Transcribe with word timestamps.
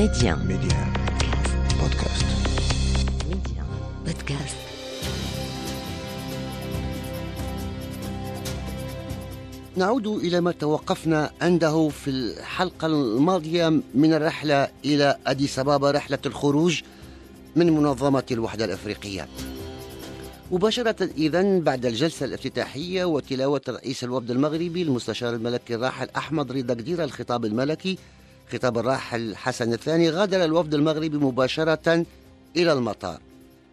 Média. 0.00 0.34
Média. 0.52 0.80
Podcast. 1.80 2.24
Média. 3.28 3.62
Podcast. 4.06 4.56
نعود 9.76 10.06
إلى 10.06 10.40
ما 10.40 10.52
توقفنا 10.52 11.30
عنده 11.40 11.88
في 11.88 12.10
الحلقة 12.10 12.86
الماضية 12.86 13.68
من 13.94 14.12
الرحلة 14.14 14.68
إلى 14.84 15.16
أديس 15.26 15.58
أبابا 15.58 15.90
رحلة 15.90 16.18
الخروج 16.26 16.82
من 17.56 17.72
منظمة 17.72 18.24
الوحدة 18.30 18.64
الأفريقية 18.64 19.28
مباشرة 20.52 21.08
إذا 21.18 21.58
بعد 21.58 21.86
الجلسة 21.86 22.26
الافتتاحية 22.26 23.04
وتلاوة 23.04 23.62
رئيس 23.68 24.04
الوفد 24.04 24.30
المغربي 24.30 24.82
المستشار 24.82 25.34
الملكي 25.34 25.74
الراحل 25.74 26.08
أحمد 26.16 26.52
رضا 26.52 26.74
قدير 26.74 27.04
الخطاب 27.04 27.44
الملكي 27.44 27.98
خطاب 28.52 28.78
الراحل 28.78 29.36
حسن 29.36 29.72
الثاني 29.72 30.10
غادر 30.10 30.44
الوفد 30.44 30.74
المغربي 30.74 31.18
مباشرة 31.18 32.06
إلى 32.56 32.72
المطار. 32.72 33.20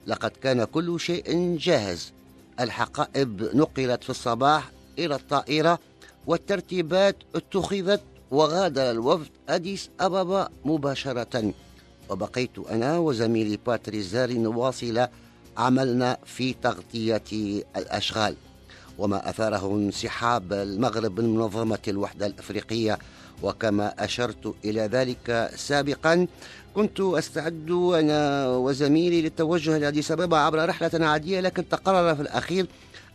لقد 0.07 0.31
كان 0.43 0.63
كل 0.63 0.99
شيء 0.99 1.57
جاهز. 1.57 2.11
الحقائب 2.59 3.49
نقلت 3.53 4.03
في 4.03 4.09
الصباح 4.09 4.71
إلى 4.99 5.15
الطائرة 5.15 5.79
والترتيبات 6.27 7.15
اتخذت 7.35 8.01
وغادر 8.31 8.91
الوفد 8.91 9.29
أديس 9.49 9.89
أبابا 9.99 10.49
مباشرة. 10.65 11.53
وبقيت 12.09 12.59
أنا 12.71 12.97
وزميلي 12.97 13.59
باتري 13.67 14.01
زاري 14.01 14.37
نواصل 14.37 15.07
عملنا 15.57 16.17
في 16.25 16.53
تغطية 16.53 17.63
الأشغال. 17.77 18.35
وما 18.97 19.29
أثاره 19.29 19.75
انسحاب 19.75 20.53
المغرب 20.53 21.19
من 21.19 21.35
منظمة 21.35 21.79
الوحدة 21.87 22.25
الأفريقية 22.25 22.99
وكما 23.43 23.93
أشرت 24.03 24.55
إلى 24.65 24.81
ذلك 24.81 25.51
سابقا 25.55 26.27
كنت 26.75 26.99
أستعد 26.99 27.71
أنا 27.71 28.47
وزميلي 28.47 29.21
للتوجه 29.21 29.77
لأديس 29.77 30.11
أبابا 30.11 30.37
عبر 30.37 30.69
رحلة 30.69 31.05
عادية 31.05 31.39
لكن 31.39 31.69
تقرر 31.69 32.15
في 32.15 32.21
الأخير 32.21 32.67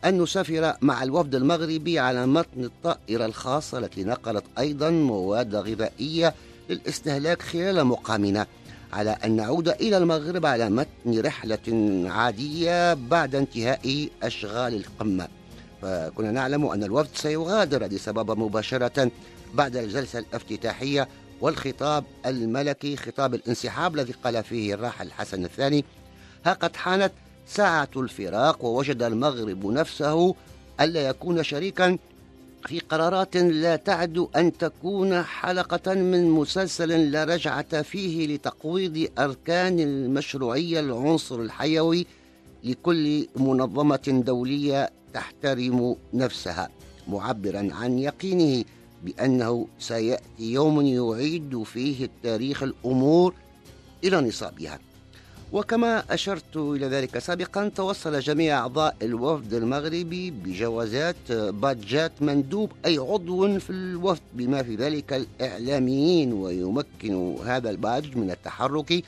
أن 0.05 0.23
نسافر 0.23 0.75
مع 0.81 1.03
الوفد 1.03 1.35
المغربي 1.35 1.99
على 1.99 2.27
متن 2.27 2.65
الطائرة 2.65 3.27
الخاصة 3.27 3.79
التي 3.79 4.05
نقلت 4.05 4.45
أيضا 4.59 4.91
مواد 4.91 5.55
غذائية 5.55 6.35
للاستهلاك 6.71 7.43
خلال 7.43 7.85
مقامنا 7.85 8.47
على 8.93 9.11
أن 9.25 9.37
نعود 9.37 9.69
إلى 9.69 9.97
المغرب 9.99 10.47
على 10.47 10.71
متن 10.71 11.21
رحلة 11.21 11.59
عادية 12.11 12.95
بعد 12.95 13.35
انتهاء 13.35 14.09
أشغال 14.23 14.75
القمة. 14.75 15.29
فكنا 15.83 16.31
نعلم 16.31 16.67
أن 16.67 16.85
الوفد 16.85 17.11
سيغادر 17.15 17.85
أديس 17.85 18.09
أبابا 18.09 18.35
مباشرة 18.35 19.11
بعد 19.55 19.77
الجلسة 19.77 20.19
الافتتاحية 20.19 21.09
والخطاب 21.41 22.05
الملكي 22.27 22.97
خطاب 22.97 23.35
الانسحاب 23.35 23.95
الذي 23.95 24.13
قال 24.25 24.45
فيه 24.45 24.75
الراحل 24.75 25.13
حسن 25.13 25.45
الثاني 25.45 25.85
ها 26.47 26.53
قد 26.53 26.77
حانت 26.77 27.13
ساعة 27.47 27.89
الفراق 27.97 28.65
ووجد 28.65 29.03
المغرب 29.03 29.67
نفسه 29.67 30.35
ألا 30.81 31.09
يكون 31.09 31.43
شريكا 31.43 31.99
في 32.67 32.81
قرارات 32.81 33.37
لا 33.37 33.77
تعد 33.77 34.27
أن 34.37 34.59
تكون 34.59 35.23
حلقة 35.23 35.95
من 35.95 36.31
مسلسل 36.31 37.11
لا 37.11 37.25
رجعة 37.25 37.83
فيه 37.83 38.27
لتقويض 38.27 39.09
أركان 39.19 39.81
المشروعية 39.81 40.81
العنصر 40.81 41.41
الحيوي 41.41 42.07
لكل 42.65 43.29
منظمة 43.37 44.23
دولية 44.27 44.91
تحترم 45.15 45.97
نفسها 46.15 46.71
معبرا 47.09 47.69
عن 47.73 47.99
يقينه. 47.99 48.65
بأنه 49.05 49.67
سيأتي 49.79 50.23
يوم 50.41 50.81
يعيد 50.81 51.63
فيه 51.63 52.05
التاريخ 52.05 52.63
الأمور 52.63 53.35
إلى 54.05 54.21
نصابها. 54.21 54.79
وكما 55.53 56.05
أشرت 56.11 56.57
إلى 56.57 56.87
ذلك 56.87 57.19
سابقا 57.19 57.69
توصل 57.69 58.21
جميع 58.21 58.59
أعضاء 58.59 58.97
الوفد 59.03 59.55
المغربي 59.55 60.31
بجوازات 60.31 61.33
بادجات 61.33 62.13
مندوب 62.21 62.71
أي 62.87 62.99
عضو 62.99 63.59
في 63.59 63.71
الوفد. 63.71 64.23
بما 64.35 64.63
في 64.63 64.77
ذلك 64.77 65.13
الإعلاميين 65.13 66.33
ويمكن 66.33 67.37
هذا 67.47 67.71
البادج 67.71 68.17
من 68.17 68.31
التحرك 68.31 69.05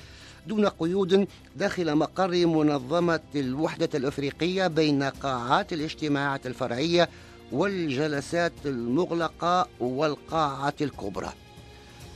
دون 0.47 0.67
قيود 0.67 1.29
داخل 1.57 1.95
مقر 1.95 2.47
منظمة 2.47 3.21
الوحدة 3.35 3.89
الأفريقية 3.95 4.67
بين 4.67 5.03
قاعات 5.03 5.73
الاجتماعات 5.73 6.47
الفرعية 6.47 7.09
والجلسات 7.53 8.53
المغلقة 8.65 9.69
والقاعة 9.81 10.75
الكبرى. 10.81 11.33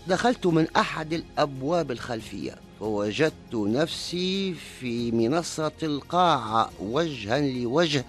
دخلت 0.06 0.46
من 0.46 0.66
أحد 0.76 1.12
الأبواب 1.12 1.90
الخلفية 1.90 2.54
فوجدت 2.80 3.54
نفسي 3.54 4.54
في 4.54 5.12
منصة 5.12 5.72
القاعة 5.82 6.70
وجها 6.80 7.40
لوجه 7.40 8.04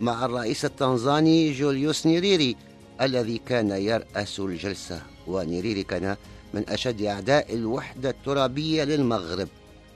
مع 0.00 0.24
الرئيس 0.24 0.64
التنزاني 0.64 1.52
جوليوس 1.52 2.06
نيريري 2.06 2.56
الذي 3.00 3.38
كان 3.38 3.70
يرأس 3.70 4.40
الجلسة. 4.40 5.02
ونيريري 5.26 5.82
كان 5.82 6.16
من 6.54 6.68
أشد 6.68 7.02
أعداء 7.02 7.54
الوحدة 7.54 8.10
الترابية 8.10 8.84
للمغرب. 8.84 9.48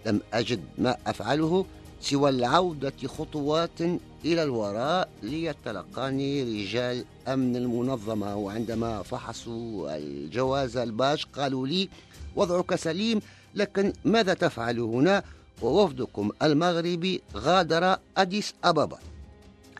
لم 0.06 0.20
أجد 0.32 0.60
ما 0.78 0.96
أفعله 1.06 1.66
سوى 2.00 2.30
العودة 2.30 2.92
خطوات 3.06 3.80
إلى 4.24 4.42
الوراء 4.42 5.08
ليتلقاني 5.22 6.42
رجال 6.42 7.04
أمن 7.28 7.56
المنظمة. 7.56 8.36
وعندما 8.36 9.02
فحصوا 9.02 9.96
الجواز 9.96 10.76
الباج 10.76 11.24
قالوا 11.36 11.66
لي 11.66 11.88
وضعك 12.36 12.74
سليم 12.74 13.20
لكن 13.54 13.92
ماذا 14.04 14.34
تفعل 14.34 14.80
هنا؟ 14.80 15.22
ووفدكم 15.62 16.30
المغربي 16.42 17.22
غادر 17.36 17.96
أديس 18.16 18.54
أبابا. 18.64 18.98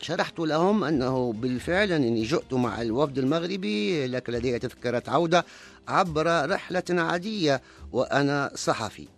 شرحت 0.01 0.39
لهم 0.39 0.85
أنه 0.85 1.33
بالفعل 1.33 1.93
أنني 1.93 2.23
جئت 2.23 2.55
مع 2.55 2.83
الوفد 2.83 3.19
المغربي 3.19 4.07
لكن 4.07 4.33
لدي 4.33 4.59
تذكرة 4.59 5.03
عودة 5.09 5.45
عبر 5.89 6.51
رحلة 6.51 6.85
عادية 6.91 7.63
وأنا 7.93 8.51
صحفي. 8.55 9.09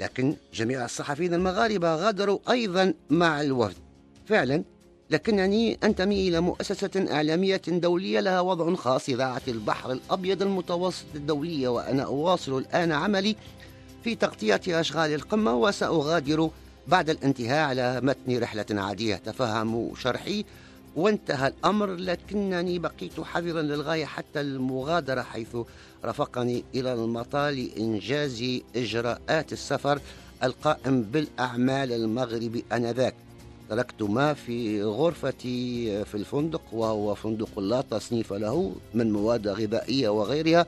لكن 0.00 0.36
جميع 0.54 0.84
الصحفيين 0.84 1.34
المغاربة 1.34 1.94
غادروا 1.94 2.38
أيضا 2.50 2.94
مع 3.10 3.40
الوفد. 3.40 3.89
فعلا 4.30 4.64
لكنني 5.10 5.78
أنتمي 5.84 6.28
إلى 6.28 6.40
مؤسسة 6.40 7.06
إعلامية 7.10 7.62
دولية 7.68 8.20
لها 8.20 8.40
وضع 8.40 8.74
خاص 8.74 9.08
إذاعة 9.08 9.42
البحر 9.48 9.92
الأبيض 9.92 10.42
المتوسط 10.42 11.04
الدولية 11.14 11.68
وأنا 11.68 12.02
أواصل 12.02 12.58
الآن 12.58 12.92
عملي 12.92 13.36
في 14.04 14.14
تغطية 14.14 14.60
أشغال 14.68 15.14
القمة 15.14 15.54
وسأغادر 15.54 16.50
بعد 16.88 17.10
الانتهاء 17.10 17.68
على 17.68 18.00
متن 18.00 18.38
رحلة 18.38 18.66
عادية 18.70 19.16
تفهموا 19.16 19.94
شرحي. 19.94 20.44
وانتهى 20.96 21.48
الأمر 21.48 21.86
لكنني 21.86 22.78
بقيت 22.78 23.20
حذرا 23.20 23.62
للغاية 23.62 24.04
حتى 24.04 24.40
المغادرة 24.40 25.22
حيث 25.22 25.56
رافقني 26.04 26.64
إلى 26.74 26.92
المطار 26.92 27.52
لإنجاز 27.52 28.44
إجراءات 28.76 29.52
السفر 29.52 30.00
القائم 30.44 31.02
بالأعمال 31.02 31.92
المغربي 31.92 32.64
آنذاك. 32.72 33.14
تركت 33.70 34.02
ما 34.02 34.34
في 34.34 34.82
غرفتي 34.82 36.04
في 36.04 36.14
الفندق 36.14 36.62
وهو 36.72 37.14
فندق 37.14 37.58
لا 37.58 37.80
تصنيف 37.90 38.32
له 38.32 38.72
من 38.94 39.12
مواد 39.12 39.48
غذائية 39.48 40.08
وغيرها 40.08 40.66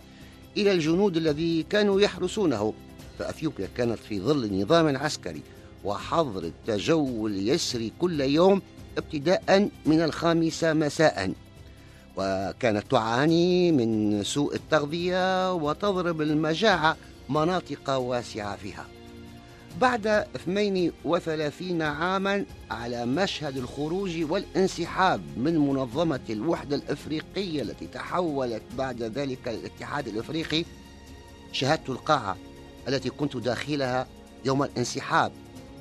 إلى 0.57 0.73
الجنود 0.73 1.17
الذي 1.17 1.63
كانوا 1.63 2.01
يحرسونه. 2.01 2.73
فأثيوبيا 3.19 3.69
كانت 3.77 3.99
في 3.99 4.21
ظل 4.21 4.63
نظام 4.63 4.97
عسكري 4.97 5.43
وحظر 5.85 6.43
التجول 6.45 7.49
يسري 7.49 7.93
كل 8.01 8.21
يوم 8.21 8.63
ابتداء 8.99 9.69
من 9.87 10.01
الخامسة 10.01 10.73
مساء. 10.73 11.33
وكانت 12.17 12.91
تعاني 12.91 13.73
من 13.73 14.23
سوء 14.25 14.55
التغذية 14.55 15.55
وتضرب 15.55 16.23
المجاعة 16.23 16.97
مناطق 17.29 17.91
واسعة 17.91 18.57
فيها. 18.57 18.87
بعد 19.81 20.07
32 20.07 21.83
عاما 21.83 22.45
على 22.71 23.07
مشهد 23.07 23.57
الخروج 23.57 24.25
والانسحاب 24.31 25.23
من 25.37 25.59
منظمة 25.59 26.21
الوحدة 26.31 26.77
الأفريقية 26.77 27.63
التي 27.63 27.87
تحولت 27.87 28.63
بعد 28.79 29.03
ذلك 29.03 29.49
الاتحاد 29.49 30.09
الأفريقي 30.09 30.65
شاهدت 31.53 31.91
القاعة 31.91 32.37
التي 32.89 33.11
كنت 33.11 33.37
داخلها 33.37 34.07
يوم 34.45 34.63
الانسحاب 34.63 35.33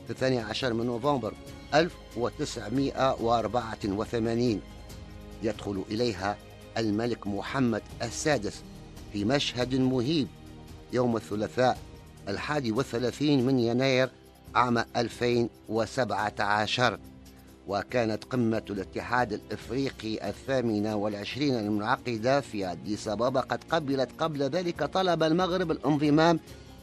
في 0.05 0.11
الثاني 0.11 0.39
عشر 0.39 0.73
من 0.73 0.85
نوفمبر 0.85 1.33
1984 1.73 4.61
يدخل 5.43 5.83
إليها 5.91 6.37
الملك 6.77 7.27
محمد 7.27 7.81
السادس 8.01 8.61
في 9.13 9.25
مشهد 9.25 9.75
مهيب 9.75 10.27
يوم 10.93 11.15
الثلاثاء 11.15 11.77
الحادي 12.27 12.71
والثلاثين 12.71 13.45
من 13.45 13.59
يناير 13.59 14.09
عام 14.55 14.77
2017 14.95 16.99
وكانت 17.67 18.23
قمة 18.23 18.61
الاتحاد 18.69 19.33
الإفريقي 19.33 20.29
الثامنة 20.29 20.95
والعشرين 20.95 21.55
المنعقدة 21.55 22.41
في 22.41 22.71
أديس 22.71 23.07
أبابا 23.07 23.39
قد 23.39 23.59
قبلت 23.71 24.09
قبل 24.19 24.43
ذلك 24.43 24.83
طلب 24.83 25.23
المغرب 25.23 25.71
الانضمام 25.71 26.39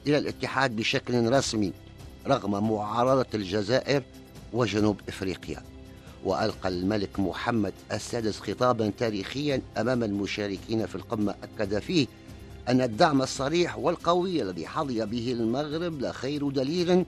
إلى 0.06 0.18
الاتحاد 0.18 0.76
بشكل 0.76 1.32
رسمي 1.32 1.72
رغم 2.26 2.70
معارضة 2.72 3.26
الجزائر 3.34 4.02
وجنوب 4.52 5.00
إفريقيا. 5.08 5.62
وألقى 6.24 6.68
الملك 6.68 7.20
محمد 7.20 7.72
السادس 7.92 8.40
خطابا 8.40 8.92
تاريخيا 8.98 9.62
أمام 9.76 10.04
المشاركين 10.04 10.86
في 10.86 10.94
القمة 10.94 11.34
أكد 11.42 11.78
فيه 11.78 12.06
أن 12.68 12.80
الدعم 12.80 13.22
الصريح 13.22 13.78
والقوي 13.78 14.42
الذي 14.42 14.66
حظي 14.66 15.06
به 15.06 15.32
المغرب 15.32 16.02
لخير 16.02 16.48
دليل 16.48 17.04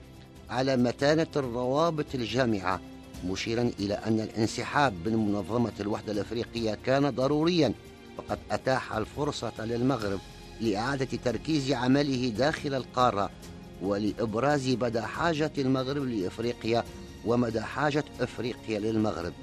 على 0.49 0.77
متانة 0.77 1.27
الروابط 1.35 2.05
الجامعة 2.15 2.81
مشيرا 3.25 3.71
إلى 3.79 3.93
أن 3.93 4.19
الانسحاب 4.19 4.93
من 5.05 5.15
منظمة 5.15 5.71
الوحدة 5.79 6.11
الأفريقية 6.11 6.77
كان 6.85 7.09
ضروريا 7.09 7.73
فقد 8.17 8.39
أتاح 8.51 8.93
الفرصة 8.93 9.65
للمغرب 9.65 10.19
لإعادة 10.61 11.17
تركيز 11.25 11.71
عمله 11.71 12.29
داخل 12.29 12.73
القارة 12.73 13.29
ولإبراز 13.81 14.69
مدى 14.69 15.01
حاجة 15.01 15.51
المغرب 15.57 16.03
لإفريقيا 16.03 16.83
ومدى 17.25 17.61
حاجة 17.61 18.03
أفريقيا 18.19 18.79
للمغرب. 18.79 19.33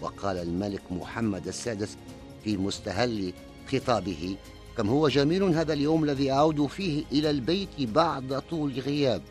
وقال 0.00 0.36
الملك 0.36 0.82
محمد 0.90 1.48
السادس 1.48 1.96
في 2.44 2.56
مستهل 2.56 3.32
خطابه 3.72 4.36
كم 4.80 4.88
هو 4.88 5.08
جميل 5.08 5.42
هذا 5.42 5.72
اليوم 5.72 6.04
الذي 6.04 6.32
أعود 6.32 6.66
فيه 6.66 7.04
إلى 7.12 7.30
البيت 7.30 7.68
بعد 7.80 8.42
طول 8.50 8.80
غياب 8.80 9.22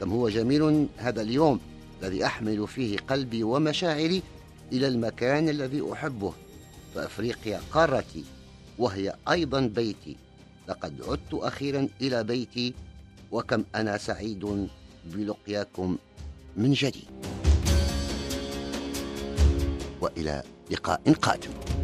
كم 0.00 0.10
هو 0.10 0.28
جميل 0.28 0.86
هذا 0.96 1.22
اليوم 1.22 1.60
الذي 2.02 2.26
أحمل 2.26 2.68
فيه 2.68 2.98
قلبي 2.98 3.44
ومشاعري 3.44 4.22
إلى 4.72 4.88
المكان 4.88 5.48
الذي 5.48 5.92
أحبه. 5.92 6.32
فأفريقيا 6.94 7.60
قارتي 7.72 8.24
وهي 8.78 9.14
أيضا 9.30 9.60
بيتي. 9.60 10.16
لقد 10.68 11.02
عدت 11.08 11.34
أخيرا 11.34 11.88
إلى 12.00 12.24
بيتي 12.24 12.74
وكم 13.32 13.64
أنا 13.74 13.98
سعيد 13.98 14.68
بلقياكم 15.04 15.96
من 16.56 16.72
جديد. 16.72 17.08
وإلى 20.00 20.42
لقاء 20.70 21.12
قادم. 21.12 21.77